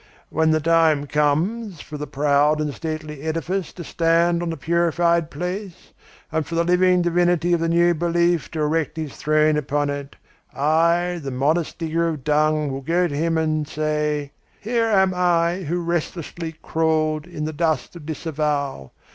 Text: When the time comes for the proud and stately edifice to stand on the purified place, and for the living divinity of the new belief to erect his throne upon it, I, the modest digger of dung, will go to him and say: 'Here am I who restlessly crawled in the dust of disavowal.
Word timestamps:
When 0.31 0.49
the 0.49 0.59
time 0.59 1.05
comes 1.05 1.79
for 1.79 1.95
the 1.95 2.07
proud 2.07 2.59
and 2.59 2.73
stately 2.73 3.21
edifice 3.21 3.71
to 3.73 3.83
stand 3.83 4.41
on 4.41 4.49
the 4.49 4.57
purified 4.57 5.29
place, 5.29 5.93
and 6.31 6.43
for 6.43 6.55
the 6.55 6.63
living 6.63 7.03
divinity 7.03 7.53
of 7.53 7.59
the 7.59 7.69
new 7.69 7.93
belief 7.93 8.49
to 8.49 8.61
erect 8.61 8.97
his 8.97 9.15
throne 9.15 9.57
upon 9.57 9.91
it, 9.91 10.15
I, 10.55 11.19
the 11.21 11.29
modest 11.29 11.77
digger 11.77 12.07
of 12.07 12.23
dung, 12.23 12.71
will 12.71 12.81
go 12.81 13.07
to 13.07 13.15
him 13.15 13.37
and 13.37 13.67
say: 13.67 14.31
'Here 14.59 14.87
am 14.87 15.13
I 15.13 15.57
who 15.65 15.79
restlessly 15.79 16.55
crawled 16.63 17.27
in 17.27 17.45
the 17.45 17.53
dust 17.53 17.95
of 17.95 18.07
disavowal. 18.07 18.93